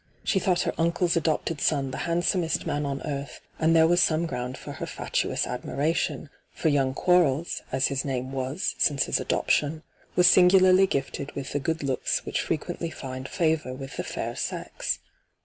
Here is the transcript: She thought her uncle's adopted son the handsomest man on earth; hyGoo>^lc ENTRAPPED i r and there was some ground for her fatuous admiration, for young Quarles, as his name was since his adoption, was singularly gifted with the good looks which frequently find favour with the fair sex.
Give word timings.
She 0.23 0.39
thought 0.39 0.61
her 0.61 0.73
uncle's 0.79 1.15
adopted 1.15 1.61
son 1.61 1.91
the 1.91 1.97
handsomest 2.09 2.65
man 2.65 2.87
on 2.87 3.01
earth; 3.03 3.05
hyGoo>^lc 3.07 3.11
ENTRAPPED 3.11 3.35
i 3.35 3.59
r 3.59 3.59
and 3.65 3.75
there 3.75 3.85
was 3.87 4.01
some 4.01 4.25
ground 4.25 4.57
for 4.57 4.71
her 4.71 4.87
fatuous 4.87 5.45
admiration, 5.45 6.31
for 6.51 6.69
young 6.69 6.95
Quarles, 6.95 7.61
as 7.71 7.85
his 7.89 8.03
name 8.03 8.31
was 8.31 8.73
since 8.79 9.03
his 9.03 9.19
adoption, 9.19 9.83
was 10.15 10.25
singularly 10.25 10.87
gifted 10.87 11.31
with 11.33 11.51
the 11.53 11.59
good 11.59 11.83
looks 11.83 12.25
which 12.25 12.41
frequently 12.41 12.89
find 12.89 13.29
favour 13.29 13.75
with 13.75 13.97
the 13.97 14.03
fair 14.03 14.35
sex. 14.35 14.97